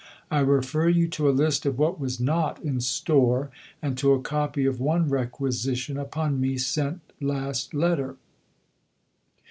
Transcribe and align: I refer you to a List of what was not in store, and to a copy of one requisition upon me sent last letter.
I 0.31 0.39
refer 0.39 0.89
you 0.89 1.07
to 1.09 1.29
a 1.29 1.29
List 1.29 1.63
of 1.67 1.77
what 1.77 1.99
was 1.99 2.19
not 2.19 2.59
in 2.63 2.81
store, 2.81 3.51
and 3.83 3.95
to 3.99 4.13
a 4.13 4.21
copy 4.23 4.65
of 4.65 4.79
one 4.79 5.07
requisition 5.09 5.95
upon 5.95 6.39
me 6.41 6.57
sent 6.57 7.01
last 7.21 7.75
letter. 7.75 8.15